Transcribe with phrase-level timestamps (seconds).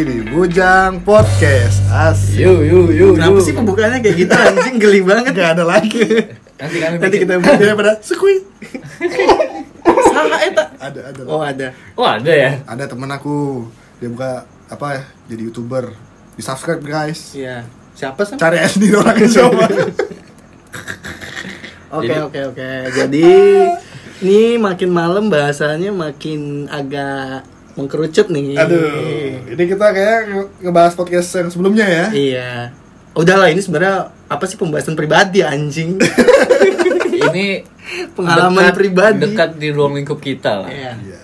[0.00, 3.12] di Bujang Podcast Asik Yuk, yuk, yuk.
[3.14, 3.44] Kenapa yuk.
[3.44, 5.32] sih pembukaannya kayak gitu anjing geli banget.
[5.32, 6.04] Gak ada lagi
[6.56, 8.36] Nanti kami Nanti bikin- kita Dia pada sekui
[10.06, 10.64] salah eta.
[10.76, 11.68] Ada, ada Oh, ada.
[11.94, 12.60] Oh ada ya.
[12.64, 14.30] Ada temen aku Dia buka,
[14.66, 15.92] apa ya, jadi youtuber
[16.32, 17.64] Di subscribe guys Iya.
[17.92, 18.36] Siapa sih?
[18.36, 19.64] Cari sendiri orangnya coba
[21.90, 22.70] Oke, oke, oke.
[22.94, 23.26] Jadi
[24.20, 27.42] ini makin malam bahasanya makin agak
[27.72, 28.54] mengkerucut nih.
[28.54, 28.86] Aduh
[29.48, 32.50] Ini kita kayak nge- ngebahas podcast yang sebelumnya ya Iya.
[33.12, 35.98] Udahlah ini sebenarnya apa sih pembahasan pribadi anjing?
[37.20, 37.46] Ini
[38.12, 39.20] Pengalaman dekat- pribadi.
[39.24, 40.70] dekat di ruang lingkup kita lah.
[40.70, 40.92] Iya.
[40.96, 41.20] Iya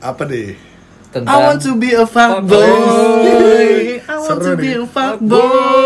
[0.00, 0.54] Apa deh?
[0.54, 2.68] I Tentang want to be a fuckboy.
[3.98, 4.76] I want Seru to be nih.
[4.76, 5.77] a fuckboy.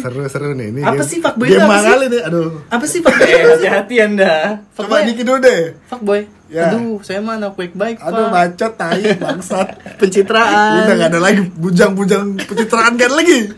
[0.00, 1.86] Seru-seru nih ini Apa game- sih fuckboy Game itu apa sih?
[1.86, 3.28] kali nih, aduh Apa sih fuckboy?
[3.28, 4.32] Eh, hati-hati anda.
[4.68, 5.00] Coba Fuckboy.
[5.06, 6.20] dikit dulu deh Fuckboy.
[6.48, 6.64] Ya.
[6.68, 8.32] Aduh, saya mah anak baik-baik, Aduh Pak.
[8.32, 9.68] bacot, tai, bangsat
[10.00, 10.82] Pencitraan.
[10.82, 13.54] Udah gak ada lagi bujang-bujang pencitraan ada lagi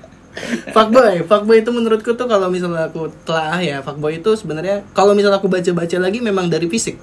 [0.66, 5.36] fuckboy, fuckboy itu menurutku tuh kalau misalnya aku telah ya, fuckboy itu sebenarnya kalau misalnya
[5.36, 6.96] aku baca-baca lagi memang dari fisik,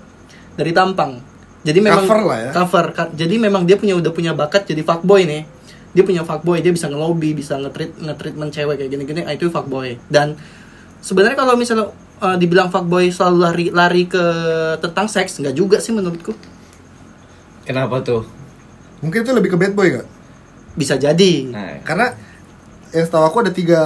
[0.53, 1.21] dari tampang.
[1.59, 2.51] Jadi memang Cover lah ya.
[2.55, 2.85] Cover.
[2.89, 5.43] Ka- Jadi memang dia punya udah punya bakat jadi fuckboy nih.
[5.91, 9.97] Dia punya fuckboy, dia bisa ngelobi, bisa ngetreat ngetreatment cewek kayak gini-gini, ah, itu fuckboy.
[10.05, 10.37] Dan
[11.01, 11.89] sebenarnya kalau misalnya
[12.21, 14.23] uh, dibilang fuckboy selalu lari lari ke
[14.83, 16.35] tentang seks, nggak juga sih menurutku.
[17.65, 18.25] Kenapa tuh?
[18.99, 20.07] Mungkin itu lebih ke bad boy gak?
[20.75, 21.33] Bisa jadi.
[21.47, 22.11] Nah, Karena
[22.89, 23.81] yang setahu aku ada tiga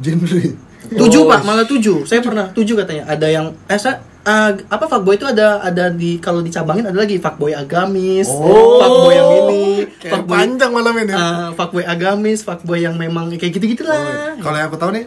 [0.00, 0.40] genre
[0.88, 2.08] Tujuh Oh, pak, malah tujuh.
[2.08, 3.04] Saya pernah tujuh katanya.
[3.10, 7.16] Ada yang eh saya, eh, apa fuckboy itu ada ada di kalau dicabangin ada lagi
[7.16, 8.76] fuckboy agamis, Oh.
[8.76, 9.64] fuckboy yang ini,
[9.96, 14.36] Kayak fuckboy panjang malam ini eh, fuckboy agamis, fuckboy yang memang kayak gitu gitulah.
[14.36, 15.06] Kalau yang aku tahu nih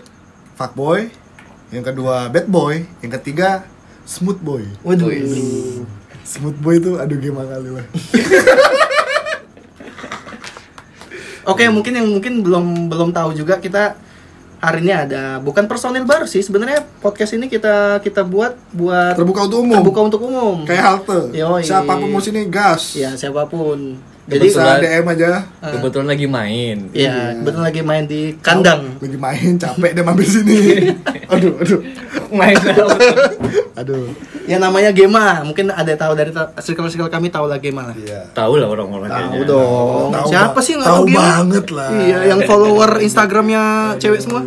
[0.52, 1.10] Fuckboy
[1.72, 3.64] Yang kedua bad boy Yang ketiga
[4.04, 5.08] smooth boy Waduh.
[5.08, 5.82] Wih.
[6.22, 7.86] Smooth boy itu aduh gimana kali lah
[11.42, 13.98] Oke, mungkin yang mungkin belum belum tahu juga kita
[14.62, 19.44] hari ini ada bukan personil baru sih sebenarnya podcast ini kita kita buat buat Terbuka
[19.44, 20.58] untuk umum terbuka untuk umum.
[20.64, 21.62] Kayak halte Yoi.
[21.62, 23.98] Siapa pun mau sini gas Ya siapa pun.
[24.22, 25.30] Jadi Kebetulan- DM aja
[25.66, 26.78] kebetulan lagi main.
[26.94, 28.96] ya betul lagi main di kandang.
[28.96, 30.94] Lagi main capek dia mampir sini
[31.34, 31.82] Aduh aduh
[32.30, 32.56] Main?
[33.82, 34.08] Aduh
[34.42, 37.96] Ya namanya Gema, mungkin ada yang tahu dari ta- circle-circle kami tahu lah Gema lah.
[37.96, 40.10] Iya Tahu lah orang-orang Tahu dong.
[40.12, 41.90] Tahu Siapa ba- sih nggak tahu banget lah.
[41.94, 43.64] Iya, yang follower Instagramnya
[43.98, 44.42] cewek semua.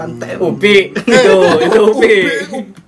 [0.00, 0.30] Pantai.
[0.36, 2.14] Upi, itu, itu Upi.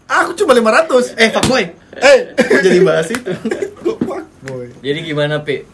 [0.05, 1.65] Aku cuma 500 Eh, fuckboy.
[1.95, 3.31] Eh Kok jadi bahas itu?
[3.79, 5.65] Fuckboy Jadi gimana, Pi?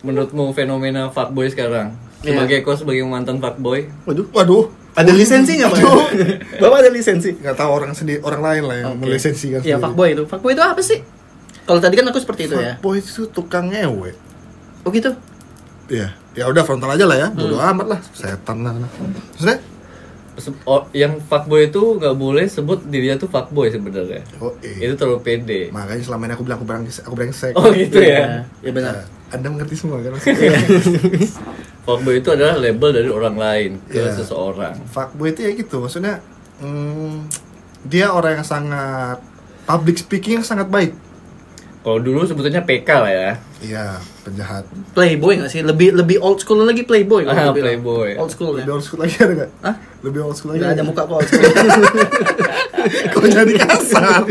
[0.00, 1.96] Menurutmu fenomena fuckboy sekarang?
[2.20, 2.36] Iya.
[2.36, 3.88] Sebagai kau sebagai mantan fuckboy?
[4.04, 4.28] Waduh.
[4.30, 5.80] Waduh Ada lisensinya, Pak?
[6.56, 7.34] Bapak ada lisensi?
[7.34, 9.00] nggak tahu orang sendiri orang lain lah yang Oke.
[9.04, 10.22] melisensikan Iya, fuckboy itu.
[10.24, 11.00] Fuckboy itu apa sih?
[11.64, 12.76] Kalau tadi kan aku seperti itu ya.
[12.76, 14.12] Fuckboy itu tukang ngewe
[14.80, 15.10] Oh gitu.
[15.84, 17.40] Iya, ya udah frontal aja lah ya, Hmm.
[17.42, 18.72] bodo amat lah, setan lah.
[18.72, 19.58] Maksudnya?
[20.64, 24.26] Oh, yang fuckboy itu nggak boleh sebut dirinya tuh fuckboy sebenarnya.
[24.36, 24.84] Oh, iya.
[24.84, 25.60] Itu terlalu pede.
[25.70, 27.52] Makanya selama ini aku bilang aku brengsek, aku brengsek.
[27.54, 28.42] Oh gitu ya.
[28.58, 28.94] Iya, benar.
[28.96, 30.10] Nah, anda mengerti semua kan?
[30.26, 30.58] Iya.
[31.82, 34.10] Fuckboy itu adalah label dari orang lain ke Iya.
[34.14, 34.74] seseorang.
[34.86, 36.18] Fuckboy itu ya gitu, maksudnya
[36.58, 37.28] hmm,
[37.84, 39.20] dia orang yang sangat
[39.62, 40.96] public speaking yang sangat baik.
[41.78, 43.30] Kalau dulu sebetulnya PK lah ya.
[43.60, 43.84] Iya,
[44.24, 44.64] penjahat.
[44.96, 45.60] Playboy nggak sih?
[45.60, 47.22] Lebih lebih old school lagi Playboy.
[47.22, 47.76] kalau Ah, aku bilang.
[47.76, 48.10] Playboy.
[48.16, 48.64] Old school ya.
[48.64, 49.50] Lebih old school lagi ada nggak?
[49.60, 49.74] Hah?
[50.04, 50.60] Lebih old school lagi.
[50.60, 51.48] Nggak ada muka kok old school.
[53.16, 54.22] Kok jadi kasar?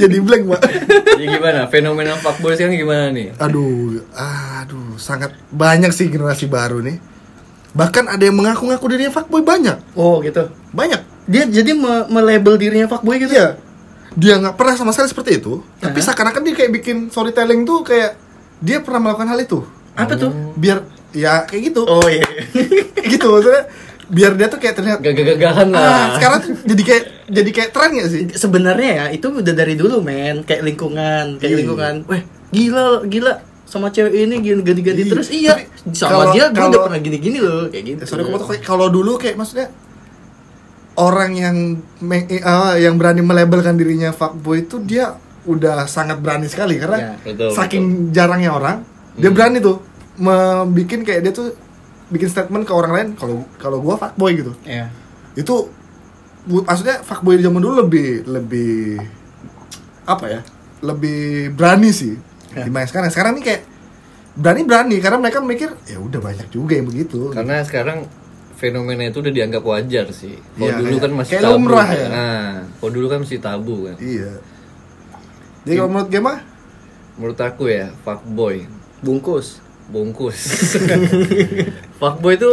[0.00, 0.60] jadi blank, Pak.
[1.16, 1.60] Jadi gimana?
[1.68, 3.32] Fenomena fuckboy sekarang gimana nih?
[3.40, 6.98] Aduh, aduh, sangat banyak sih generasi baru nih.
[7.74, 10.46] Bahkan ada yang mengaku-ngaku dirinya fuckboy banyak, oh gitu.
[10.70, 11.02] banyak.
[11.26, 13.34] Dia jadi me- melabel dirinya fuckboy gitu.
[13.34, 13.58] Iya,
[14.14, 15.58] dia nggak pernah sama sekali seperti itu.
[15.82, 16.06] Tapi Aha.
[16.06, 18.14] seakan-akan dia kayak bikin storytelling tuh kayak
[18.64, 19.60] dia pernah melakukan hal itu.
[19.92, 20.32] Apa tuh?
[20.56, 20.82] Biar
[21.12, 22.24] ya kayak gitu, Oh iya.
[23.12, 23.68] gitu maksudnya.
[24.04, 24.98] Biar dia tuh kayak terlihat.
[25.00, 25.80] Gagah-gagahan lah.
[25.80, 28.22] Ah, sekarang tuh jadi kayak jadi kayak tren gak sih?
[28.30, 31.58] Sebenarnya ya itu udah dari dulu men, kayak lingkungan, kayak Iya.
[31.60, 31.94] lingkungan.
[32.04, 33.32] Weh, gila gila
[33.64, 35.10] sama cewek ini gini ganti-ganti Iya.
[35.10, 38.00] terus iya Tapi sama kalau- dia gue udah pernah gini-gini loh kayak gitu.
[38.00, 38.22] Ya, sorry,
[38.60, 39.72] kalau dulu kayak maksudnya
[40.94, 41.56] orang yang
[41.98, 46.98] me- eh, ah, yang berani melabelkan dirinya fuckboy itu dia udah sangat berani sekali karena
[46.98, 48.76] Ya, betul, saking jarangnya orang
[49.14, 49.36] dia Hmm.
[49.36, 49.76] berani tuh
[50.16, 51.52] membikin kayak dia tuh
[52.06, 54.88] bikin statement ke orang lain kalau kalau gua fuckboy gitu Iya.
[55.34, 55.54] itu
[56.46, 59.00] maksudnya fuckboy di zaman dulu lebih lebih
[60.04, 60.40] apa ya
[60.80, 61.20] lebih
[61.50, 62.14] berani sih
[62.50, 62.62] Ya.
[62.62, 63.62] dibanding sekarang sekarang nih kayak
[64.34, 68.06] berani berani karena mereka mikir ya udah banyak juga yang begitu Karena sekarang
[68.54, 70.38] fenomena itu udah dianggap wajar sih.
[70.52, 71.54] Kalau Iya, dulu kayak- kan masih kayak tabu.
[71.58, 71.98] lumrah kan.
[71.98, 72.06] ya.
[72.08, 73.96] Nah, kalau dulu kan masih tabu kan.
[73.98, 74.30] iya
[75.64, 76.34] Jadi kalau menurut Gema,
[77.14, 78.66] Menurut aku ya, fuckboy
[79.00, 79.60] Bungkus.
[79.84, 80.64] bungkus.
[82.00, 82.52] fuckboy itu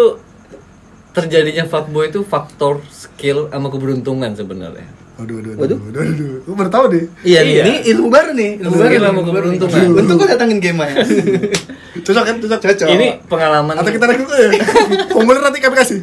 [1.11, 4.83] terjadinya fuckboy itu faktor skill sama keberuntungan sebenarnya.
[5.15, 5.77] Waduh, waduh, Waduh.
[5.77, 6.55] waduh, waduh, waduh.
[6.55, 7.03] Baru tahu deh.
[7.21, 7.61] Iya, Iya.
[7.63, 8.91] ini ilmu baru nih, ilmu baru.
[8.91, 9.85] Sama ilmu keberuntungan.
[9.93, 10.91] Untung kau datangin game ya.
[12.01, 12.35] Cocok kan?
[12.37, 12.59] Cocok.
[12.59, 12.87] Cocok.
[12.89, 14.49] Ini pengalaman Atau kita rekrut aja.
[15.13, 15.99] Formulir nanti kami kasih.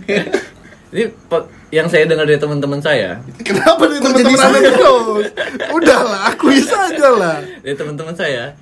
[0.89, 5.27] ini pe- yang saya dengar dari teman-teman saya, Kenapa Kok teman-teman anda terus?
[5.69, 7.39] Udahlah, akui saja lah.
[7.61, 8.57] dari teman-teman saya,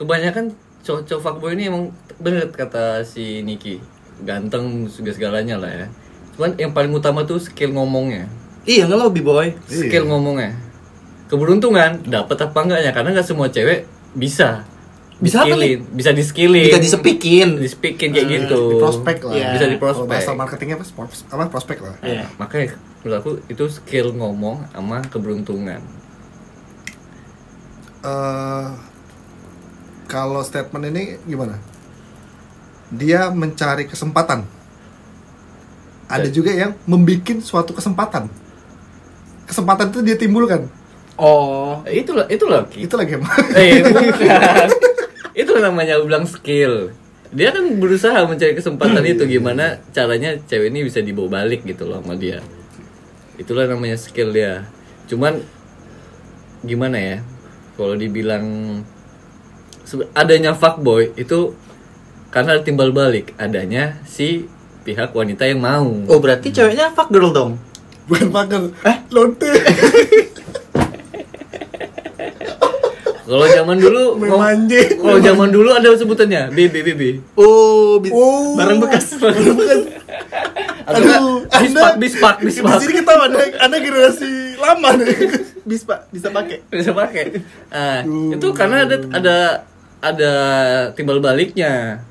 [0.00, 0.50] kebanyakan
[0.82, 3.78] cowok-cowok fuckboy ini emang bener kata si Niki,
[4.26, 5.86] ganteng segala segalanya lah ya.
[6.34, 8.26] Cuman yang paling utama tuh skill ngomongnya.
[8.66, 9.54] Iya, ngelobi boy.
[9.70, 10.70] skill ngomongnya
[11.30, 13.86] keberuntungan dapat apa enggaknya karena nggak semua cewek
[14.18, 14.66] bisa
[15.20, 15.80] Bisa apa Di-skillin.
[15.92, 17.48] bisa di skillin Jika disepikin.
[17.60, 19.32] di speaking kayak gitu Di prospek lah.
[19.36, 19.48] Iya.
[19.52, 20.84] bisa di Kalau prospek bahasa marketingnya apa?
[21.28, 21.94] Apa prospek lah.
[22.00, 22.24] Iya.
[22.36, 22.66] makanya
[23.00, 25.80] menurut aku itu skill ngomong sama keberuntungan
[28.00, 28.66] eh
[30.04, 31.60] kalau statement ini gimana?
[32.90, 34.42] Dia mencari kesempatan.
[36.04, 36.34] Ada Ya.
[36.34, 38.26] juga yang membuat suatu kesempatan.
[39.46, 40.66] Kesempatan itu dia timbulkan.
[41.14, 41.78] Oh.
[41.86, 42.90] Itulah itulah Ki.
[42.90, 43.14] Itu lagi
[43.54, 44.02] eh bukan
[45.44, 46.92] itulah namanya bilang skill
[47.30, 52.02] dia kan berusaha mencari kesempatan itu gimana caranya cewek ini bisa dibawa balik gitu loh
[52.02, 52.42] sama dia
[53.38, 54.66] itulah namanya skill dia
[55.06, 55.38] cuman
[56.66, 57.16] gimana ya
[57.78, 58.46] kalau dibilang
[60.12, 61.56] adanya fuckboy itu
[62.30, 64.46] karena timbal balik adanya si
[64.86, 67.52] pihak wanita yang mau Oh, berarti ceweknya fuck girl dong.
[68.06, 68.70] Bukan pagar.
[68.86, 68.96] Eh?
[69.14, 69.50] Lonte.
[73.30, 74.98] kalau zaman dulu Memanje.
[74.98, 78.58] kalau zaman dulu ada sebutannya bibi bibi Oh, bi- Oh.
[78.58, 79.14] barang bekas.
[80.82, 85.14] atau Aduh, nggak, bispak Anda- bispak Di bispak sini kita ada ada generasi lama nih.
[85.60, 86.66] Bisa, bisa pakai.
[86.66, 87.36] bisa pakai.
[87.70, 88.34] Nah, Aduh.
[88.34, 89.36] itu karena ada ada
[90.02, 90.32] ada
[90.90, 92.02] timbal baliknya.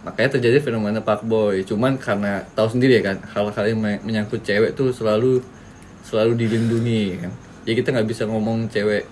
[0.00, 1.62] Makanya terjadi fenomena fuckboy.
[1.62, 5.38] Cuman karena tahu sendiri ya kan, hal-hal yang me- menyangkut cewek tuh selalu
[6.02, 7.30] selalu dilindungi kan.
[7.62, 9.04] Jadi kita nggak bisa ngomong cewek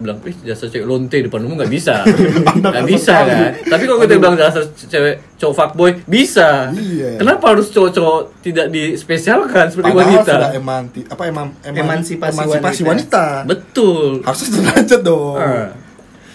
[0.00, 2.00] bilang ih jasa cewek lonte depan umum nggak bisa
[2.56, 7.16] nggak bisa kan tapi kalau kita bilang jasa cewek cowok fuckboy bisa Iya.
[7.16, 12.80] kenapa harus cowok-cowok tidak dispesialkan seperti Padahal wanita sudah emanti apa emam, eman- Emansipasi emansipasi
[12.82, 13.24] wanita.
[13.24, 13.24] wanita.
[13.46, 15.36] betul Harusnya sederajat dong.
[15.36, 15.68] Ah.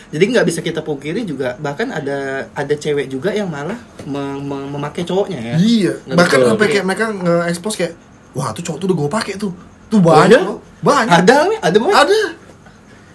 [0.07, 2.17] Jadi nggak bisa kita pungkiri juga bahkan ada
[2.49, 5.55] ada cewek juga yang malah mem- mem- memakai cowoknya ya.
[5.57, 6.15] Iya, Betul.
[6.15, 7.93] bahkan sampai kayak mereka nge-expose kayak,
[8.31, 9.51] wah tuh cowok tuh udah gue pakai tuh,
[9.85, 10.45] tuh banyak iya?
[10.45, 11.91] loh, banyak, Ada nih, ada boy.
[11.91, 12.19] ada,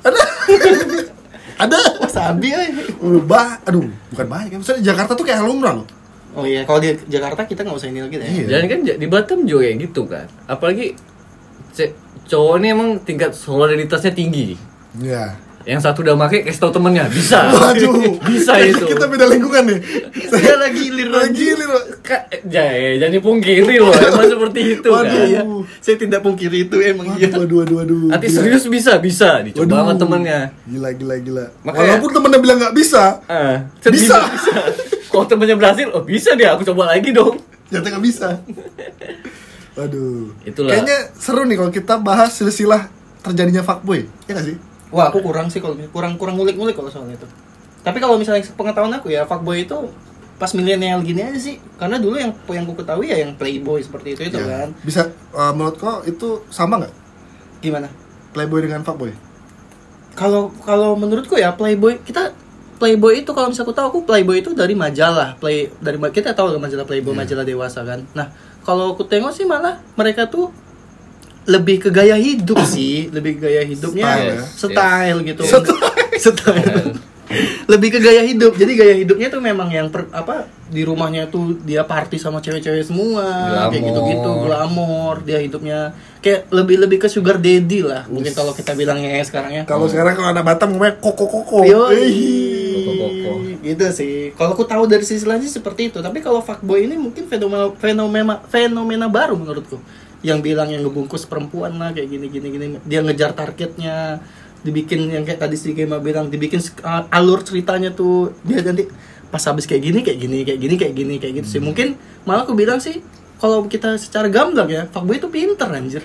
[0.01, 0.21] ada,
[1.69, 2.61] ada, Wah, sabi ya.
[3.01, 5.87] Udah ba, aduh, bukan banyak, misalnya di Jakarta tuh kayak lumrah loh,
[6.31, 8.29] Oh iya, kalau di Jakarta kita nggak usah ini lagi deh.
[8.31, 8.47] Iya.
[8.47, 10.27] Dan kan di Batam juga kayak gitu kan.
[10.47, 10.95] Apalagi
[12.31, 14.55] cowok ini emang tingkat solidaritasnya tinggi.
[15.03, 15.35] Iya.
[15.67, 17.51] Yang satu udah make kasih tau temennya bisa.
[17.51, 18.95] Waduh, bisa itu.
[18.95, 19.81] Kita beda lingkungan nih.
[20.31, 21.67] Saya lagi ilir lagi nih
[22.11, 25.07] Ka- Jaya, jangan dipungkiri loh, emang seperti itu Waduh.
[25.07, 25.23] kan.
[25.25, 25.41] Iya,
[25.79, 27.31] saya tidak pungkiri itu emang iya.
[27.31, 28.11] Waduh, waduh, waduh.
[28.11, 28.39] Nanti Gila.
[28.43, 29.39] serius bisa, bisa.
[29.41, 29.79] Dicoba Waduh.
[29.79, 30.41] sama temennya.
[30.65, 31.45] Gila, gila, gila.
[31.63, 34.19] Makanya- Walaupun temennya bilang nggak bisa, Ah, Bisa.
[34.27, 34.51] bisa.
[35.07, 37.39] Kalau temennya berhasil, oh bisa deh, aku coba lagi dong.
[37.65, 38.29] ternyata nggak bisa.
[39.73, 40.35] Waduh.
[40.43, 40.71] Itulah.
[40.73, 42.91] Kayaknya seru nih kalau kita bahas silsilah
[43.21, 44.11] terjadinya fuckboy.
[44.27, 44.57] Ya nggak sih?
[44.91, 47.27] Wah, aku kurang sih kalau kurang kurang ngulik-ngulik kalau soal itu.
[47.81, 49.77] Tapi kalau misalnya pengetahuan aku ya, fuckboy itu
[50.41, 51.61] pas milenial gini aja sih.
[51.77, 54.65] Karena dulu yang yang aku ketahui ya yang playboy seperti itu itu Ya.
[54.65, 54.69] kan.
[54.81, 56.95] Bisa uh, menurut kau itu sama nggak
[57.61, 57.93] Gimana?
[58.33, 59.13] playboy dengan fuckboy?
[60.17, 62.33] Kalau kalau menurutku ya playboy kita
[62.81, 66.57] Playboy itu kalau misalnya aku tahu aku Playboy itu dari majalah play dari kita tahu
[66.57, 67.21] majalah Playboy Iya.
[67.29, 68.09] majalah dewasa kan.
[68.17, 68.33] Nah
[68.65, 70.49] kalau aku tengok sih malah mereka tuh
[71.45, 74.41] lebih ke gaya hidup sih, lebih ke gaya hidupnya Style ya.
[74.49, 75.43] style gitu.
[75.45, 75.77] Style.
[76.17, 77.10] Style.
[77.71, 78.59] Lebih ke gaya hidup.
[78.59, 82.87] Jadi gaya hidupnya tuh memang yang per- apa di rumahnya tuh dia party sama cewek-cewek
[82.87, 83.27] semua,
[83.59, 83.87] kayak Glamor.
[83.91, 85.15] gitu-gitu, glamor.
[85.27, 85.79] Dia hidupnya
[86.23, 88.07] kayak lebih lebih ke sugar daddy lah.
[88.11, 89.63] Mungkin kalau kita bilangnya ya sekarang ya.
[89.67, 91.59] Kalau sekarang kalau anak Batam ngomongnya koko koko.
[93.61, 94.17] Gitu sih.
[94.35, 95.99] Kalau aku tahu dari sisi lain sih seperti itu.
[96.01, 99.79] Tapi kalau fuckboy ini mungkin fenomena fenomena fenomena baru menurutku.
[100.21, 102.67] Yang bilang yang ngebungkus perempuan lah kayak gini gini gini.
[102.85, 104.21] Dia ngejar targetnya.
[104.61, 108.85] Dibikin yang kayak tadi si Kema bilang dibikin uh, alur ceritanya tuh dia nanti
[109.27, 111.61] pas habis kayak gini kayak gini kayak gini kayak gini kayak gitu sih.
[111.61, 113.01] Mungkin malah aku bilang sih
[113.37, 116.05] kalau kita secara gamblang ya, fuckboy itu pinter anjir.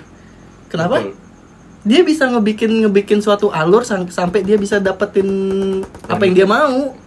[0.66, 0.98] Kenapa?
[1.00, 1.14] Betul.
[1.82, 5.22] dia bisa ngebikin ngebikin suatu alur sang- sampai dia bisa dapetin
[6.04, 6.98] apa yang dia mau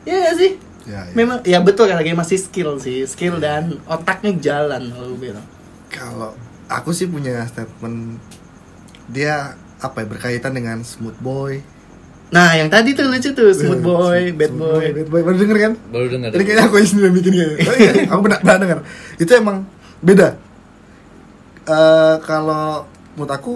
[0.00, 0.52] ya nggak sih
[0.86, 1.12] Ya, ya.
[1.12, 5.42] memang ya betul kan lagi masih skill sih skill dan otaknya jalan kalau bilang
[5.86, 6.30] Kalau
[6.66, 8.22] aku sih punya statement
[9.06, 11.60] dia apa ya berkaitan dengan smooth boy,
[12.30, 14.86] Nah, yang tadi tuh lucu tuh, smooth boy, bad Smooth boy.
[14.94, 16.28] bad boy baru denger kan Baru dengar.
[16.30, 17.58] Ini kayaknya aku yang sendiri bikin kayaknya.
[17.58, 18.78] Ya, aku pernah, pernah denger.
[19.18, 19.56] Itu emang
[19.98, 20.28] beda.
[21.66, 22.86] Eh kalau
[23.18, 23.52] menurut aku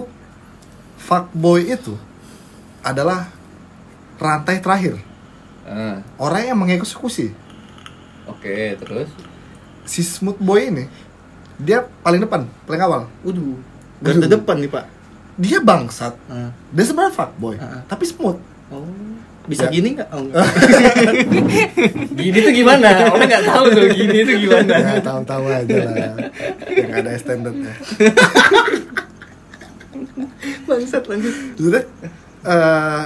[0.99, 1.95] fuckboy itu
[2.83, 3.31] adalah
[4.19, 4.99] rantai terakhir.
[5.63, 7.31] Ah, Orang yang mengeksekusi.
[8.27, 9.07] Oke, terus
[9.85, 10.85] Si smooth boy ini
[11.55, 13.01] dia paling depan, paling awal.
[13.23, 13.55] Waduh,
[14.03, 14.85] garda depan nih, Pak.
[15.35, 16.15] Dia bangsat.
[16.27, 16.49] Ah.
[16.71, 17.83] Dia sebenarnya fuckboy, Ah.
[17.85, 18.39] tapi smooth.
[18.71, 18.81] Oh,
[19.45, 19.71] bisa Ya.
[19.71, 20.09] gini nggak?
[20.09, 20.47] Oh, enggak.
[22.23, 22.87] gini tuh gimana?
[23.13, 24.73] Orang nggak tahu tuh gini tuh gimana.
[24.73, 26.15] Ya, tahu-tahu aja lah.
[26.65, 27.73] Yang ada standarnya.
[30.65, 31.33] Bangsat lanjut.
[31.55, 31.83] Maksudnya,
[32.43, 33.03] eh,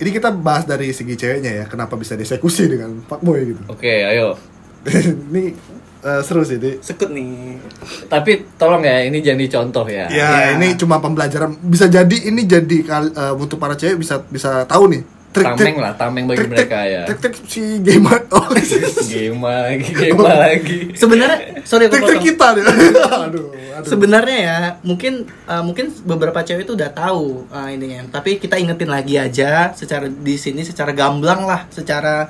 [0.00, 3.62] ini kita bahas dari segi ceweknya ya, kenapa bisa dieksekusi dengan fuckboy gitu.
[3.68, 4.34] Oke, ayo.
[5.30, 5.52] ini
[6.00, 6.80] eh, seru sih, Di.
[6.80, 7.60] Sekut nih.
[8.06, 10.08] Tapi tolong ya, ini jangan dicontoh ya.
[10.08, 10.56] Ya, Ya.
[10.56, 11.60] ini cuma pembelajaran.
[11.60, 15.02] Bisa jadi ini jadi kal- eh, untuk para cewek bisa bisa tahu nih.
[15.30, 17.06] Tameng lah, tameng bagi mereka ya.
[17.06, 18.26] Trik-trik si gamer.
[18.34, 18.50] Oh,
[19.10, 20.78] Game lagi, game lagi.
[20.98, 22.26] Sebenarnya, sorry aku trik-trik potong.
[22.26, 22.64] kita nih.
[22.66, 23.86] aduh, aduh.
[23.86, 28.10] Sebenarnya ya, mungkin uh, mungkin beberapa cewek itu udah tahu uh, ininya.
[28.10, 32.26] Tapi kita ingetin lagi aja secara di sini secara gamblang lah, secara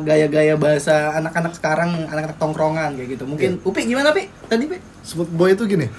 [0.00, 3.24] gaya-gaya bahasa anak-anak sekarang, anak-anak tongkrongan kayak gitu.
[3.28, 4.32] Mungkin Upi gimana, Pi?
[4.48, 4.80] Tadi, Pi?
[5.04, 5.92] Smooth boy itu gini.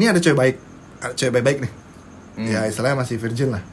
[0.00, 0.56] Ini ada cewek baik.
[1.04, 1.72] Ada cewek baik-baik nih.
[2.40, 2.48] Hmm.
[2.48, 3.71] Ya, istilahnya masih virgin lah.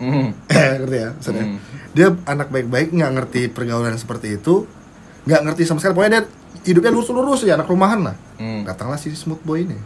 [0.00, 0.32] Eh,
[0.78, 1.58] ngerti ya maksudnya Hmm.
[1.90, 4.64] dia anak baik-baik nggak ngerti pergaulan seperti itu
[5.22, 6.24] nggak ngerti sama sekali pokoknya dia
[6.62, 8.64] hidupnya lurus-lurus ya anak rumahan lah Hmm.
[8.64, 9.76] datanglah si smooth boy ini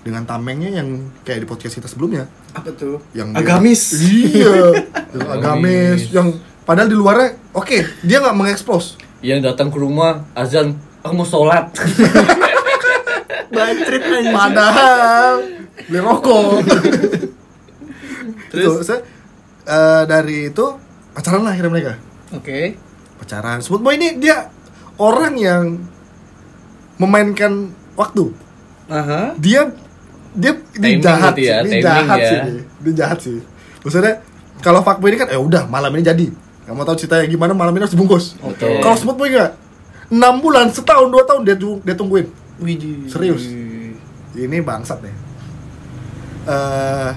[0.00, 0.88] dengan tamengnya yang
[1.20, 3.00] kayak di podcast kita sebelumnya Apa tuh?
[3.10, 3.82] yang dia- Agamis.
[3.96, 4.52] iya
[5.16, 6.28] yang agamis yang
[6.62, 11.72] padahal di luarnya oke dia nggak mengekspos Yang datang ke rumah azan, aku mau sholat.
[13.50, 14.28] Anjing.
[14.28, 15.40] padahal
[15.82, 16.60] beli rokok
[18.50, 18.84] Terus?
[18.84, 18.88] Terus
[19.64, 20.66] eh, dari itu
[21.12, 21.92] pacaran lah akhirnya mereka
[22.32, 22.76] Oke.
[23.16, 24.48] pacaran smooth boy ini dia
[24.96, 25.64] orang yang
[26.96, 28.30] memainkan waktu
[28.86, 29.34] Aha.
[29.38, 29.70] dia
[30.34, 32.28] dia ini Timing jahat ya, sih, ini timing jahat ya.
[32.28, 32.62] sih dia.
[32.82, 33.38] dia jahat sih
[33.82, 34.14] maksudnya
[34.60, 36.26] kalau fuckboy ini kan eh udah malam ini jadi
[36.64, 38.80] nggak mau tahu ceritanya gimana malam ini harus dibungkus Betul.
[38.80, 39.52] kalau smooth boy enggak
[40.10, 43.10] enam bulan setahun dua tahun dia dia tungguin Widih.
[43.10, 43.42] Serius?
[44.34, 45.14] ini bangsat deh
[46.44, 47.10] Eh,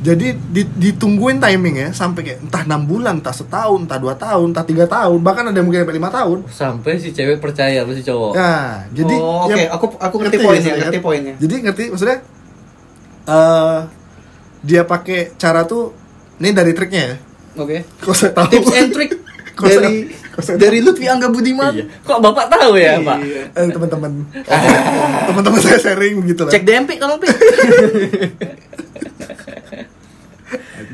[0.00, 4.64] jadi di- ditungguin timingnya sampai kayak entah enam bulan entah setahun entah dua tahun entah
[4.64, 8.00] tiga tahun bahkan ada yang mungkin sampai lima tahun Sampai si cewek percaya lu si
[8.00, 8.32] cowok.
[8.32, 11.34] Nah, jadi oh, oke, yang- aku aku ngerti, ya, poinnya, maksudnya ngerti poinnya.
[11.36, 12.18] Jadi ngerti maksudnya
[13.22, 13.78] eh
[14.60, 15.92] dia pakai cara tuh
[16.36, 17.16] ini dari triknya ya.
[17.60, 17.84] Oke.
[18.00, 18.48] Kok saya tahu?
[18.50, 19.10] Tips and trick
[19.60, 21.76] dari kok saya dari Lutfi Angga Budiman.
[21.76, 21.84] Iya.
[22.00, 23.18] Kok bapak tahu ya, Pak?
[23.20, 23.42] Iya.
[23.52, 24.12] eh, teman-teman.
[25.28, 26.52] teman-teman saya sharing begitu lah.
[26.56, 27.28] Cek DMP tolong Pi.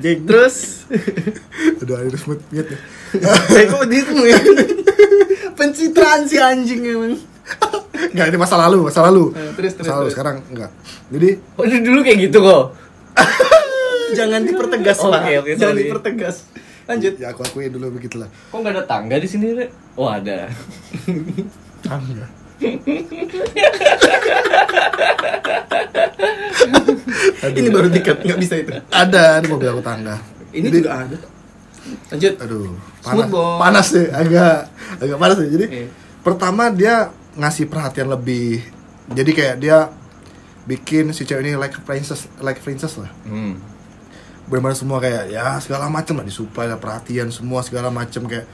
[0.07, 0.23] Anjing.
[0.25, 0.57] Terus
[1.83, 2.75] Udah ada smooth gitu.
[3.51, 3.83] saya kok
[4.23, 4.39] ya.
[5.53, 7.15] Pencitraan si anjing emang.
[7.97, 9.33] Enggak, ini masa lalu, masa lalu.
[9.33, 10.15] Eh, terus, terus, masa lalu terus.
[10.15, 10.71] sekarang enggak.
[11.11, 12.65] Jadi Oh, dulu dulu kayak gitu kok.
[14.15, 15.23] Jangan dipertegas, Oke, Pak.
[15.43, 16.37] oke, Jangan dipertegas.
[16.87, 17.19] Lanjut.
[17.19, 18.31] ya aku akuin dulu begitulah.
[18.31, 19.71] Kok nggak ada tangga di sini, Rek?
[19.99, 20.47] Oh, ada.
[21.83, 22.27] Tangga.
[27.47, 28.73] Ini baru dikat, nggak bisa itu.
[28.91, 30.17] Ada, ini mobil aku tangga.
[30.50, 31.19] Ini Jadi- juga ada.
[32.11, 32.33] Lanjut.
[32.43, 34.67] Aduh, panas, panas deh, agak
[34.99, 35.49] agak panas deh.
[35.55, 35.87] Jadi Iya.
[36.19, 38.67] pertama dia ngasih perhatian lebih.
[39.15, 39.87] Jadi kayak dia
[40.67, 43.07] bikin si cewek ini like a princess, like a princess lah.
[43.23, 43.62] Hmm.
[44.50, 48.47] Benar semua kayak ya segala macam lah disuplai lah perhatian semua segala macam kayak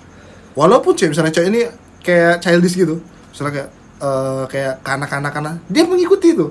[0.53, 1.63] walaupun cewek misalnya cewek ini
[2.05, 3.01] kayak childish gitu,
[3.33, 3.71] misalnya kayak
[4.03, 6.51] eh, kayak kanak-kanak dia mengikuti tuh.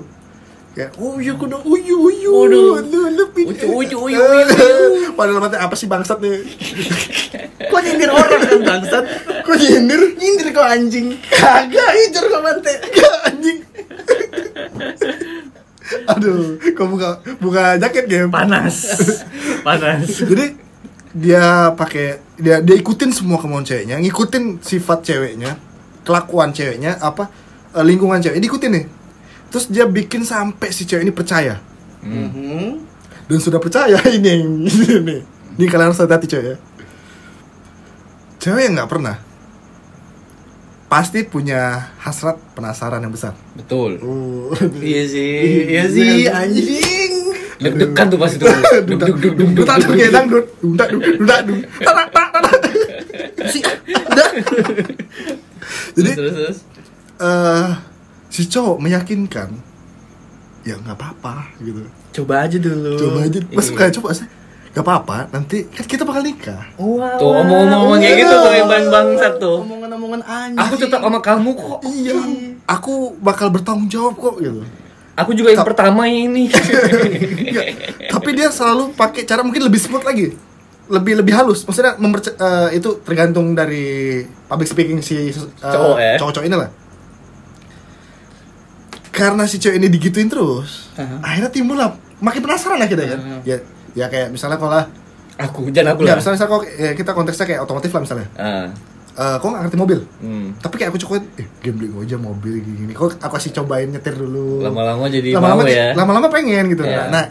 [0.72, 2.80] Kayak oh iya kudu uyu uyu Waduh.
[2.80, 5.12] lu lu pi- Uyu, uyu, uyu, uyu.
[5.12, 6.40] Padahal mati apa sih bangsat nih?
[7.70, 9.04] Kok nyindir orang kan bangsat?
[9.44, 10.00] Kok nyindir?
[10.16, 11.12] Nyindir kok anjing.
[11.28, 12.72] Kagak, Nyindir kok mante.
[12.88, 13.58] Kagak anjing.
[16.16, 18.30] Aduh, kok buka buka jaket game.
[18.32, 18.76] Panas.
[19.60, 20.08] Panas.
[20.30, 20.56] Jadi
[21.12, 25.60] dia pakai dia dia ikutin semua kemauan ceweknya, ngikutin sifat ceweknya,
[26.02, 27.28] kelakuan ceweknya, apa
[27.76, 28.84] eh, lingkungan cewek diikutin nih.
[29.52, 31.60] Terus dia bikin sampai si cewek ini percaya.
[32.00, 32.28] Hmm.
[32.28, 32.70] Mhm.
[33.28, 34.32] Dan sudah percaya ini
[34.68, 35.16] ini.
[35.56, 36.56] Ini kalian harus hati cewek ya.
[38.42, 39.16] Cewek yang nggak pernah
[40.92, 43.32] pasti punya hasrat penasaran yang besar.
[43.56, 43.96] Betul.
[44.04, 44.52] Oh.
[44.76, 47.12] Iya sih, iya sih anjing.
[47.56, 48.44] Deg-degan tuh pas itu.
[48.44, 49.56] Deg deg deg deg deg.
[49.56, 51.60] Dudak duk.
[51.80, 52.60] Tadak tak tadak.
[53.48, 54.30] Si udah.
[55.96, 56.58] Jadi terus terus.
[57.22, 57.68] Eh
[58.26, 59.54] si cowok meyakinkan
[60.62, 61.82] ya nggak apa-apa gitu.
[62.12, 62.94] Coba aja dulu.
[62.96, 63.38] Coba aja.
[63.48, 63.76] Mas Iya.
[63.76, 64.28] kayak coba sih.
[64.72, 67.20] gak apa-apa nanti kan kita bakal nikah Wow.
[67.20, 69.60] Tuh omong-omong kayak gitu tuh yang bang bangsat tuh.
[69.60, 70.56] Omongan-omongan anjing.
[70.58, 71.78] Aku tetap sama kamu kok.
[71.84, 72.16] iya
[72.64, 74.64] aku bakal bertanggung jawab kok gitu
[75.12, 76.48] Aku juga yang Tap- pertama ini.
[76.48, 77.66] Enggak.
[78.16, 80.32] tapi dia selalu pakai cara mungkin lebih smooth lagi
[80.88, 86.16] lebih lebih halus maksudnya eh, itu tergantung dari public speaking si eh, Cowok ya?
[86.16, 86.68] cowok-cowok ini lah
[89.12, 91.20] karena si cewek ini digituin terus Aha.
[91.22, 93.36] akhirnya timbul lah makin penasaran lah kita kan Aha.
[93.44, 93.56] ya
[93.92, 94.88] ya kayak misalnya kalau lah
[95.34, 96.16] aku jangan aku lah.
[96.16, 98.66] misalnya, misalnya kalau ya, kita konteksnya kayak otomotif lah misalnya Ah.
[99.12, 100.56] Eh, kok nggak ngerti mobil Hmm.
[100.56, 104.16] tapi kayak aku cobain eh gambling aja mobil gini gini kok aku kasih cobain nyetir
[104.16, 105.92] dulu Lama-lama jadi lama-lama mau ya.
[105.92, 107.12] lama-lama pengen gitu Iya.
[107.12, 107.28] nah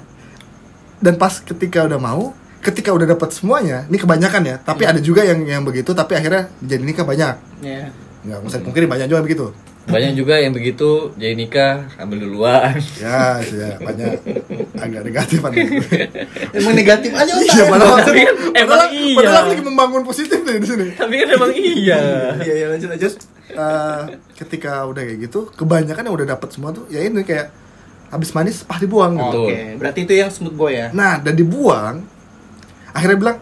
[1.00, 4.94] dan pas ketika udah mau ketika udah dapat semuanya ini kebanyakan ya tapi Iya.
[4.94, 7.90] ada juga yang yang begitu tapi akhirnya jadi nikah banyak Ya.
[8.22, 9.46] nggak mungkin mungkin banyak juga begitu
[9.92, 12.76] Banyak juga yang begitu jadi nikah ambil duluan.
[12.98, 14.24] ya ya banyak
[14.76, 15.52] agak negatif kan
[16.58, 17.52] Emang negatif aja otak.
[17.52, 19.16] iya padahal Tapi kan emang padahal, iya.
[19.20, 22.00] padahal aku lagi membangun positif nih di sini Tapi kan emang iya.
[22.48, 23.14] Iya, iya lanjut lanjut.
[23.52, 24.02] Eh,
[24.40, 27.52] ketika udah kayak gitu kebanyakan yang udah dapat semua tuh ya ini kayak
[28.08, 29.48] habis manis pah dibuang gitu.
[29.48, 30.88] Oke, berarti itu yang smooth boy ya.
[30.92, 32.04] Nah, dan dibuang
[32.92, 33.38] akhirnya bilang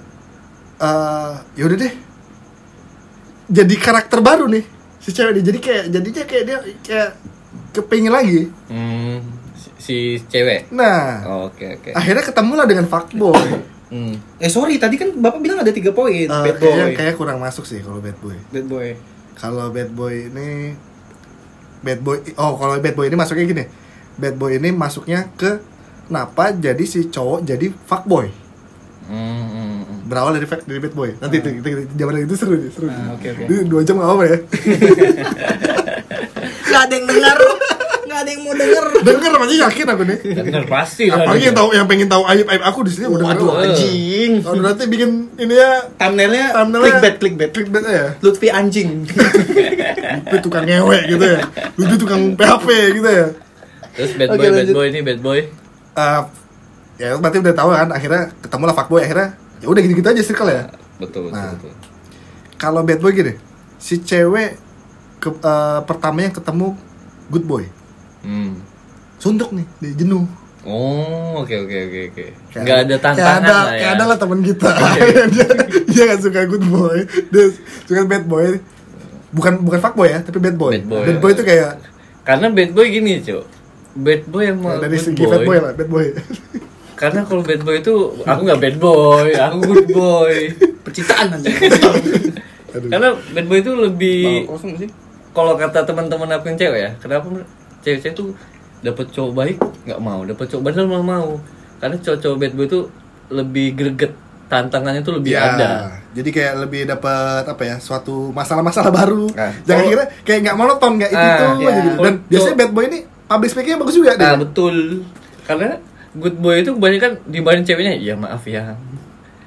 [0.77, 1.93] eh ya udah deh.
[3.49, 4.61] Jadi karakter baru nih
[5.09, 5.41] si cewek ini.
[5.41, 7.09] Jadi kayak jadinya kayak dia kayak
[7.73, 8.41] kepingin lagi.
[8.69, 9.17] Hmm,
[9.57, 9.97] si, si
[10.29, 10.69] cewek.
[10.69, 11.89] Nah, Oke, oke.
[11.97, 13.41] akhirnya ketemulah dengan fuckboy.
[13.89, 14.13] Hmm.
[14.37, 16.29] Eh sorry, tadi kan bapak bilang ada tiga poin.
[16.29, 16.93] Eh, bad boy.
[16.93, 18.37] kayaknya kurang masuk sih kalau bad boy.
[18.53, 18.93] Bad boy.
[19.33, 20.77] Kalau bad boy ini
[21.79, 23.65] bad boy oh kalau bad boy ini masuknya gini.
[24.13, 25.57] Bad boy ini masuknya ke
[26.05, 28.29] kenapa jadi si cowok jadi fuckboy.
[29.09, 29.78] Hmm, hmm, hmm.
[30.09, 32.85] Berawal dari fa- dari bad boy nanti itu, itu, itu zaman itu seru nih seru
[32.85, 32.97] nih.
[32.97, 33.43] Ah, oke, oke.
[33.45, 34.37] Ini dua jam nggak apa ya
[36.69, 37.37] Gak ada yang dengar.
[38.01, 38.85] Gak ada yang mau denger.
[39.01, 41.17] denger pasti yakin aku nih Bener pasti lah.
[41.19, 43.63] apalagi yang tahu yang pengen tahu aib aib aku di sini udah Waduh denger.
[43.67, 44.31] anjing.
[44.41, 47.49] Oh, nanti bikin ini ya Thumbnailnya thumbnailnya clickbait clickbait.
[47.51, 48.89] clickbait ya Lutfi anjing.
[50.19, 51.39] itu tukang ngewe gitu ya
[51.75, 53.27] itu tukang PHP gitu ya
[53.91, 55.39] Terus bad Oke, boy, bad boy ini bad boy.
[55.91, 56.21] Eh,
[56.97, 60.21] ya berarti udah tahu kan akhirnya ketemu lah fuckboy akhirnya ya udah gitu gitu aja
[60.21, 60.63] circle ya
[60.97, 61.53] Betul, betul, Nah.
[61.53, 61.71] betul.
[62.55, 63.33] kalau bad boy gini
[63.75, 64.59] si cewek
[65.17, 66.75] ke, eh, pertamanya ketemu
[67.27, 67.63] good boy
[68.19, 68.59] Hmm.
[69.15, 70.27] suntuk nih dia jenuh
[70.61, 72.25] Oh, oke oke oke oke.
[72.45, 73.79] Kayak- Enggak ada tantangan kayak ada, lah ya.
[73.79, 74.69] Kayak ada lah teman kita.
[75.33, 75.47] dia
[75.87, 76.97] dia gak suka good boy,
[77.31, 77.43] dia
[77.87, 78.59] suka bad boy.
[79.31, 80.75] Bukan bukan fuck boy ya, tapi bad boy.
[80.77, 81.31] Bad boy.
[81.31, 81.79] itu kayak
[82.21, 83.47] Karena bad boy gini, Cuk.
[83.95, 85.31] Bad boy sama ya, dari segi boy.
[85.31, 86.05] bad boy lah, bad boy.
[86.99, 90.35] Karena kalau bad boy itu aku nggak bad boy, aku good boy.
[90.83, 91.55] Percintaan anjing.
[92.69, 92.89] Aduh.
[92.91, 94.89] Karena bad boy itu lebih Bawa kosong sih.
[95.29, 97.25] kalau kata teman-teman aku yang cewek ya, kenapa
[97.79, 98.35] cewek-cewek tuh
[98.79, 101.29] dapat cowok baik nggak mau, dapat cowok bandel malah mau.
[101.79, 102.79] Karena cowok-cowok bad boy itu
[103.29, 104.11] lebih greget,
[104.45, 105.71] tantangannya tuh lebih Ya, ada.
[106.09, 109.29] Jadi kayak lebih dapat apa ya, suatu masalah-masalah baru.
[109.31, 111.69] Nah, Jangan kira kayak nggak monoton nggak itu Ah, itu ya.
[111.69, 111.97] aja gitu.
[112.01, 114.37] Dan biasanya bad boy ini public speakingnya bagus juga Nah deh.
[114.41, 114.75] betul,
[115.45, 115.77] karena
[116.11, 118.73] good boy itu kebanyakan dibanding ceweknya, ya maaf ya.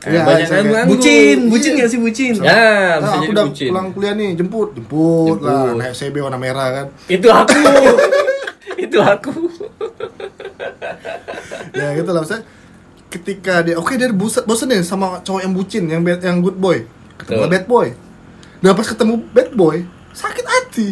[0.03, 0.91] Nah, Ya, banyak saya- yang nganggu.
[0.93, 2.35] Bucin, bucin gak sih bucin?
[2.37, 2.53] Ya, Nah,
[2.99, 3.69] bisa aku jadi udah bucin.
[3.71, 5.79] pulang kuliah nih, jemput, jemput, lah, Jemput.
[5.79, 6.87] naik CB warna merah kan.
[7.07, 7.59] Itu aku.
[8.85, 9.31] itu aku.
[11.73, 12.43] ya gitu lah maksudnya
[13.09, 16.57] ketika dia oke dia bosen, bosen nih sama cowok yang bucin yang bad, yang good
[16.57, 16.85] boy
[17.17, 17.51] ketemu Betul.
[17.51, 17.89] bad boy
[18.59, 19.77] dan pas ketemu bad boy
[20.13, 20.89] sakit hati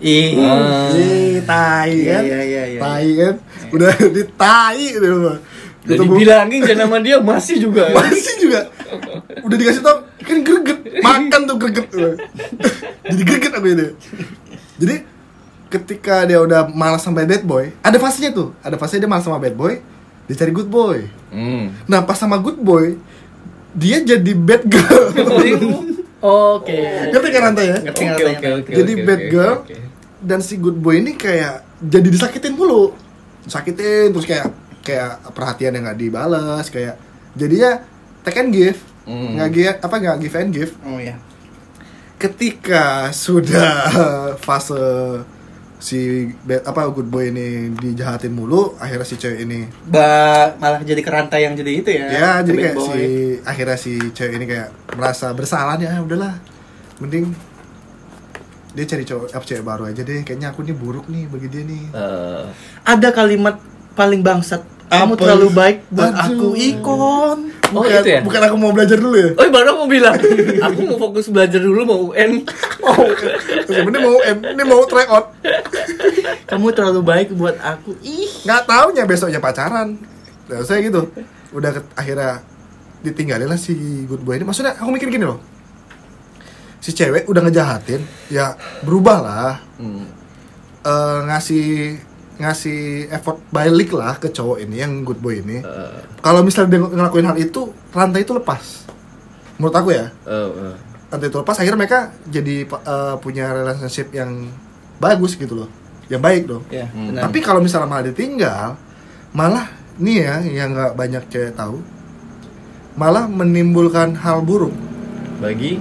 [0.00, 0.34] Ih.
[0.36, 0.90] Ah.
[0.90, 2.80] Ih, tai Iya, kan iya, iya, iya.
[2.80, 3.34] tai kan
[3.72, 5.38] udah di tai gitu mah
[5.82, 7.82] Udah ketemu dibilangin jangan sama dia masih juga.
[7.96, 8.60] masih juga
[9.42, 11.86] udah dikasih tau kan greget makan tuh greget
[13.10, 13.86] jadi greget aku ini
[14.76, 14.96] jadi
[15.66, 19.36] ketika dia udah malas sama bad boy ada fasenya tuh ada fasenya dia malas sama
[19.36, 19.82] bad boy
[20.24, 21.72] dia cari good boy Hmm.
[21.86, 22.92] Nah pas sama good boy
[23.72, 25.16] Dia jadi bad girl
[26.20, 26.76] Oke.
[27.08, 27.80] Ngerti kan Ranta ya?
[27.80, 28.70] Ngerti, ngerti, ngerti.
[28.70, 29.76] Jadi oke, bad girl oke.
[30.20, 32.92] Dan si good boy ini kayak Jadi disakitin mulu
[33.44, 34.48] Sakitin terus kayak
[34.82, 36.98] Kayak perhatian yang gak dibales Kayak
[37.32, 37.80] Jadinya
[38.20, 39.34] take and give Hmm.
[39.34, 41.18] nggak give apa nggak give and give Oh ya.
[42.18, 43.90] ketika sudah
[44.38, 44.78] fase
[45.82, 51.02] si bad, apa good boy ini dijahatin mulu akhirnya si cewek ini Ba malah jadi
[51.02, 52.06] kerantai yang jadi itu ya.
[52.06, 52.86] ya jadi kayak boy.
[52.86, 53.02] si
[53.42, 56.38] akhirnya si cewek ini kayak merasa bersalah ya udahlah
[57.02, 57.34] mending
[58.72, 61.62] dia cari cowok apa cewek baru aja deh kayaknya aku nih buruk nih bagi dia
[61.62, 62.42] nih Eh,
[62.82, 63.60] ada kalimat
[63.92, 64.64] paling bangsat.
[64.88, 65.20] Kamu Apa?
[65.22, 66.24] terlalu baik buat Aduh.
[66.26, 67.38] aku ikon.
[67.72, 68.20] Oh, bukan, itu ya?
[68.20, 70.12] bukan aku mau belajar dulu ya Oh baru mau bilang,
[70.68, 72.44] aku mau fokus belajar dulu mau UN.
[72.82, 73.00] mau
[73.62, 75.32] sebenarnya mau em ini mau try out
[76.44, 77.96] Kamu terlalu baik buat aku.
[78.02, 78.28] Ih.
[78.44, 79.96] nggak taunya besoknya pacaran
[80.44, 81.08] nah, saya gitu
[81.50, 82.44] udah ke- akhirnya
[83.00, 83.72] ditinggalin lah si
[84.04, 85.40] good boy ini maksudnya aku mikir gini loh
[86.82, 90.06] si cewek udah ngejahatin ya berubah lah Hmm.
[90.82, 91.66] Eh, ngasih
[92.34, 95.58] ngasih effort balik lah ke cowok ini yang good boy ini.
[95.58, 98.82] Eh, kalau misalnya dia ngelakuin hal itu rantai itu lepas.
[99.56, 100.10] Menurut aku ya.
[100.26, 100.74] Eh, eh.
[101.06, 104.50] rantai itu lepas akhirnya mereka jadi eh, punya relationship yang
[104.98, 105.68] bagus gitu loh.
[106.06, 106.62] Yang baik dong.
[106.66, 107.14] Ya Hmm.
[107.14, 108.74] tapi kalau misalnya malah ditinggal
[109.30, 109.66] malah
[109.96, 111.78] nih ya yang nggak banyak cewek tahu
[112.94, 114.74] malah menimbulkan hal buruk.
[115.38, 115.78] Bagi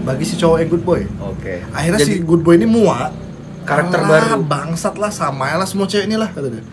[0.00, 1.02] bagi si cowok yang good boy.
[1.20, 1.60] Oke.
[1.70, 3.12] Akhirnya Jadi- si good boy ini muak.
[3.60, 6.64] Karakter "Alah, baru." bangsat lah sama lah semua cewek ini lah kata dia.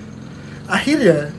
[0.65, 1.31] Akhirnya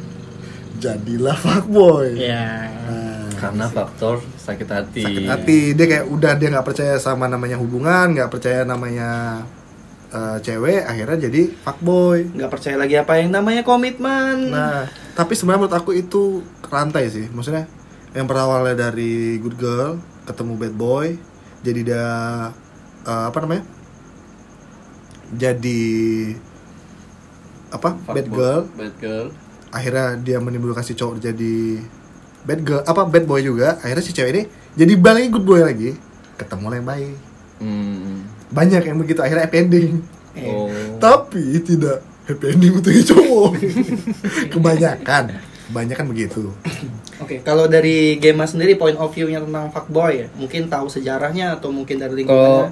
[0.78, 5.02] jadilah fuckboy ya Nah, karena faktor sakit hati.
[5.02, 5.60] Sakit hati.
[5.74, 9.42] Dia kayak udah dia nggak percaya sama namanya hubungan nggak percaya namanya
[10.08, 14.48] eh, cewek akhirnya jadi fuckboy nggak percaya lagi apa yang namanya komitmen.
[14.48, 17.26] Nah tapi sebenarnya menurut aku itu rantai sih.
[17.28, 17.66] Maksudnya
[18.14, 21.06] yang berawalnya dari good girl ketemu bad boy
[21.62, 22.06] jadi dia
[23.06, 23.64] eh, apa namanya?
[25.34, 25.82] Jadi
[27.68, 27.90] apa?
[28.08, 28.60] Bad girl.
[28.74, 29.26] Bad girl.
[29.68, 31.82] Akhirnya dia menimbulkan si cowok jadi
[32.48, 33.04] bad girl apa?
[33.04, 33.76] Bad boy juga.
[33.82, 34.42] Akhirnya si cewek ini
[34.78, 35.98] jadi balik good boy lagi.
[36.38, 37.16] Ketemu lah yang baik.
[37.58, 38.22] Hmm.
[38.54, 39.92] banyak yang begitu akhirnya happy ending.
[40.46, 40.70] Oh.
[41.02, 43.58] Tapi tidak happy ending untuk cowok.
[44.54, 45.24] Kebanyakan
[45.68, 46.42] kebanyakan begitu
[47.20, 51.68] Oke, kalau dari Gema sendiri point of view-nya tentang fuckboy ya, mungkin tahu sejarahnya atau
[51.68, 52.70] mungkin dari lingkungannya.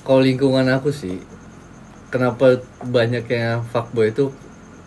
[0.00, 1.18] kalau lingkungan aku sih
[2.08, 4.30] kenapa banyaknya fuckboy itu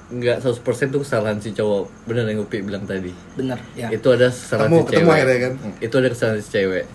[0.08, 3.90] nggak 100% tuh kesalahan si cowok bener yang Upi bilang tadi Bener, ya.
[3.90, 5.54] itu ada kesalahan Ketemu- si ketemu cewek akhirnya kan?
[5.82, 6.86] Itu ada kesalahan si cewek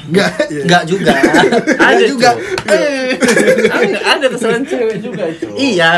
[0.00, 0.62] enggak ya.
[0.64, 1.12] Enggak juga.
[1.90, 2.30] ada juga.
[2.32, 2.80] juga
[3.68, 5.92] ada, ada kesalahan cewek juga cuy iya.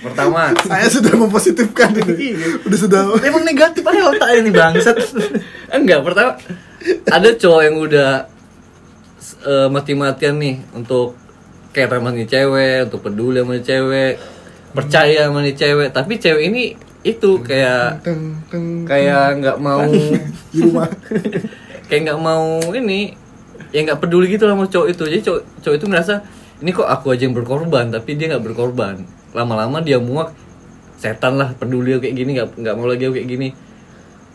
[0.00, 2.36] Pertama saya sudah mempositifkan ini.
[2.64, 3.00] Udah sudah.
[3.22, 4.96] Emang negatif aja otak ini bangsat.
[5.78, 6.38] enggak pertama
[7.10, 8.10] ada cowok yang udah
[9.44, 11.18] eh, mati-matian nih untuk
[11.74, 14.12] kayak sama nih cewek untuk peduli sama nih cewek
[14.72, 15.88] percaya sama nih cewek.
[15.92, 16.62] Tapi cewek ini
[17.06, 18.02] itu kayak
[18.86, 19.86] kayak nggak mau
[20.50, 20.88] di rumah.
[21.88, 23.14] kayak nggak mau ini
[23.74, 25.02] ya nggak peduli gitu sama cowok itu.
[25.06, 26.14] Jadi cowok, cowok itu ngerasa
[26.62, 30.32] ini kok aku aja yang berkorban tapi dia nggak berkorban lama-lama dia muak
[30.98, 33.48] setan lah peduli kayak gini nggak nggak mau lagi kayak gini.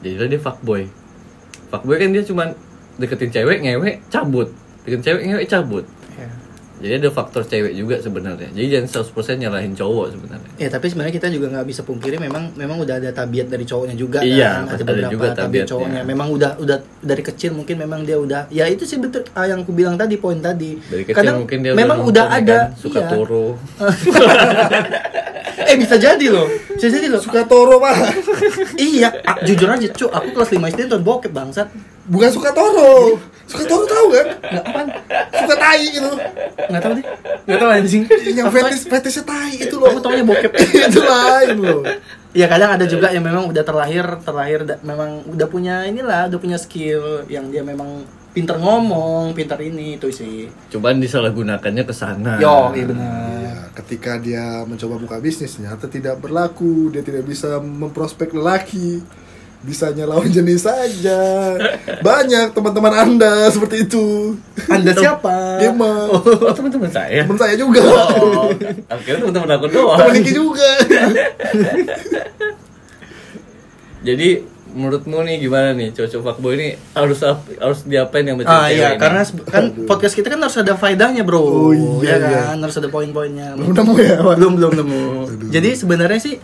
[0.04, 0.84] Jadilah dia fuckboy.
[1.72, 2.54] Fuckboy kan dia cuman
[3.00, 4.52] deketin cewek ngewek cabut.
[4.84, 5.86] Deketin cewek ngewek cabut
[6.84, 11.14] jadi ada faktor cewek juga sebenarnya jadi jangan 100% nyalahin cowok sebenarnya Ya tapi sebenarnya
[11.14, 14.76] kita juga nggak bisa pungkiri memang memang udah ada tabiat dari cowoknya juga Iya, kan.
[14.76, 15.72] ada beberapa juga tabiat tabiatnya.
[15.72, 16.02] cowoknya.
[16.04, 19.64] Memang udah udah dari kecil mungkin memang dia udah ya itu sih betul ah, yang
[19.64, 20.76] aku bilang tadi poin tadi.
[20.84, 23.10] dari kecil Kadang mungkin dia memang nonton udah ya ada kan, suka iya.
[23.10, 23.46] toro
[25.56, 26.48] eh bisa jadi loh.
[26.72, 27.20] Bisa jadi loh.
[27.20, 27.94] suka toro mah
[28.76, 29.10] iya,
[29.42, 31.68] jujur aja, cu, aku kelas 5 SD nonton bokep bangsat.
[32.04, 34.88] bukan suka toro suka toro tahu kan Nggak apaan?
[35.34, 36.12] suka tai gitu
[36.66, 37.06] Nggak tahu deh.
[37.44, 38.04] Nggak tahu anjing.
[38.30, 40.52] yang Aku tau- fetis fetisnya tai itu Aku loh taunya bokep.
[40.84, 41.82] itu lain loh
[42.32, 46.40] Iya kadang ada juga yang memang udah terlahir terlahir da- memang udah punya inilah udah
[46.40, 50.50] punya skill yang dia memang pinter ngomong pinter ini itu sih.
[50.74, 52.42] Cuman disalahgunakannya ke sana.
[52.42, 53.14] Yo iya benar.
[53.46, 56.90] Ya, ketika dia mencoba buka bisnis ternyata tidak berlaku.
[56.90, 59.06] Dia tidak bisa memprospek lelaki.
[59.64, 61.56] Bisanya lawan jenis saja.
[62.10, 64.36] Banyak teman-teman anda seperti itu.
[64.68, 65.62] Anda siapa?
[65.62, 66.10] Gema.
[66.12, 67.24] Oh teman-teman saya?
[67.24, 67.86] Teman saya juga.
[67.86, 68.50] Oh
[68.90, 69.98] akhirnya teman-teman aku doang.
[70.02, 70.72] Teman Niki juga.
[74.04, 75.94] Jadi menurutmu nih gimana nih?
[75.94, 77.22] Cocok fuckboy ini harus
[77.62, 79.00] harus diapain yang ah iya ini?
[79.00, 81.42] karena kan podcast kita kan harus ada faedahnya bro.
[81.42, 82.42] Oh, iya, ya iya.
[82.50, 82.58] kan?
[82.60, 83.54] Harus ada poin-poinnya.
[83.54, 84.36] Belum nemu ya Pak?
[84.42, 85.02] belum belum nemu.
[85.54, 86.36] Jadi sebenarnya sih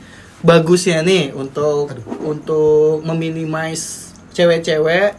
[0.46, 5.18] bagusnya nih untuk untuk meminimize cewek-cewek.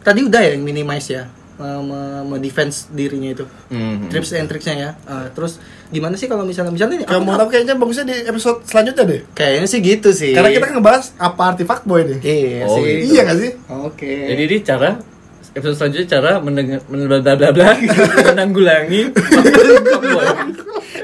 [0.00, 1.28] Tadi udah ya yang minimize ya
[1.60, 3.44] me- me- me-defense dirinya itu.
[3.68, 4.08] Mhm.
[4.08, 4.90] tips and tricksnya ya.
[5.04, 8.14] Ah, terus gimana sih kalau misalnya misalnya nih Kalau aku- mau tahu kayaknya bagusnya di
[8.24, 9.20] episode selanjutnya deh.
[9.30, 10.32] Kayaknya sih gitu sih.
[10.32, 12.16] Karena kita kan ngebahas apa arti fuckboy nih.
[12.16, 12.82] Oh, iya sih.
[12.82, 13.02] gitu.
[13.10, 13.50] iya gak sih?
[13.68, 14.12] Oke.
[14.26, 14.88] Jadi ini cara
[15.50, 17.90] episode selanjutnya cara mendengar menanggulangi
[18.22, 19.00] menanggulangi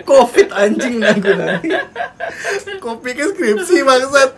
[0.07, 1.66] covid anjing nanggulangi
[2.79, 4.31] kopi ke skripsi bangsat.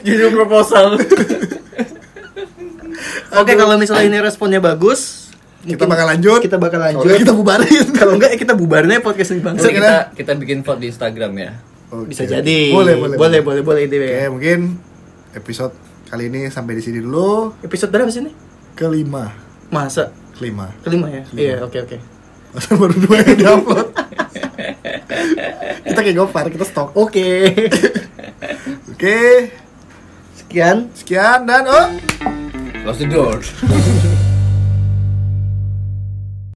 [0.00, 0.96] Judul proposal.
[3.34, 5.23] Oke kalau misalnya ini responnya bagus
[5.66, 9.00] kita bakal lanjut kita bakal Kalau lanjut kita bubarin kalau enggak ya kita bubarin aja
[9.00, 11.50] podcast ini bangsa kita kita bikin vote di Instagram ya
[11.88, 12.06] Oke.
[12.10, 14.58] bisa jadi boleh boleh boleh boleh boleh itu Oke, ya mungkin
[15.32, 15.72] episode
[16.04, 17.56] kali ini sampai di sini dulu.
[17.60, 18.32] episode berapa sih ini
[18.74, 19.30] Kelima,
[19.68, 20.70] masa kelima.
[20.82, 21.40] kelima ya Kelima.
[21.40, 21.98] iya oke oke
[22.54, 23.88] Masa baru dua yang diupload.
[25.86, 26.94] kita kayak gopar, kita stok.
[26.94, 27.26] oke
[28.94, 29.50] Oke,
[30.34, 31.90] sekian sekian dan oh.
[32.80, 33.42] Close the door.